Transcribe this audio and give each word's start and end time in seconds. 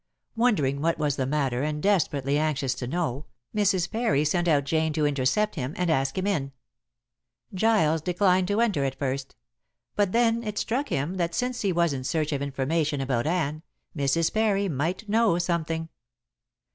Wondering 0.35 0.81
what 0.81 0.97
was 0.97 1.15
the 1.15 1.27
matter 1.27 1.61
and 1.61 1.79
desperately 1.79 2.39
anxious 2.39 2.73
to 2.73 2.87
know, 2.87 3.27
Mrs. 3.55 3.91
Parry 3.91 4.25
sent 4.25 4.47
out 4.47 4.63
Jane 4.63 4.93
to 4.93 5.05
intercept 5.05 5.53
him 5.53 5.75
and 5.77 5.91
ask 5.91 6.17
him 6.17 6.25
in. 6.25 6.53
Giles 7.53 8.01
declined 8.01 8.47
to 8.47 8.61
enter 8.61 8.83
at 8.83 8.97
first; 8.97 9.35
but 9.95 10.11
then 10.11 10.41
it 10.43 10.57
struck 10.57 10.89
him 10.89 11.17
that 11.17 11.35
since 11.35 11.61
he 11.61 11.71
was 11.71 11.93
in 11.93 12.03
search 12.03 12.31
of 12.31 12.41
information 12.41 12.99
about 12.99 13.27
Anne, 13.27 13.61
Mrs. 13.95 14.33
Parry 14.33 14.67
might 14.67 15.07
know 15.07 15.37
something. 15.37 15.87